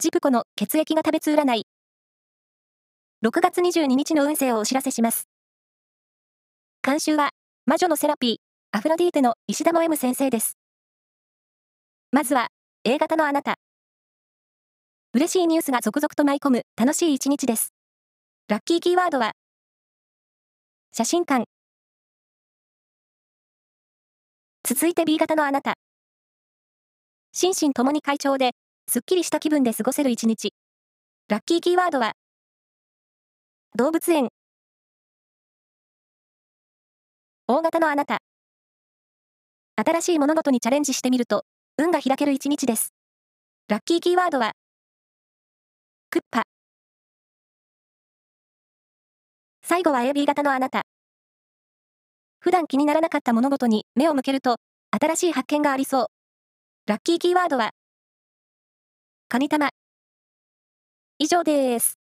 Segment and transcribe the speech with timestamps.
[0.00, 1.66] ジプコの血液が食べつ占い。
[3.22, 5.28] 6月22日の運勢をお知らせします。
[6.82, 7.32] 監修は、
[7.66, 8.36] 魔女のセラピー、
[8.72, 10.56] アフロディーテの石田も M 先生です。
[12.12, 12.48] まずは、
[12.84, 13.56] A 型のあなた。
[15.12, 17.74] 嬉しいニュースが続々と舞い込む楽しい一日です。
[18.48, 19.32] ラッキーキーワードは、
[20.92, 21.44] 写真館。
[24.66, 25.74] 続いて B 型のあなた。
[27.32, 28.52] 心身ともに快調で、
[28.92, 30.52] すっきりした気分で過ごせる一日。
[31.28, 32.14] ラッキーキーワードは、
[33.76, 34.30] 動物園。
[37.46, 38.18] 大型のあなた。
[39.76, 41.44] 新しい物事にチャレンジしてみると、
[41.78, 42.92] 運が開ける一日です。
[43.68, 44.54] ラッキーキーワードは、
[46.10, 46.42] クッパ。
[49.62, 50.82] 最後は AB 型のあなた。
[52.40, 54.56] 普段気にならなかった物事に目を向けると、
[54.90, 56.06] 新しい発見がありそう。
[56.88, 57.70] ラッキーキーワードは、
[59.30, 59.70] カニ玉。
[61.20, 61.99] 以上です。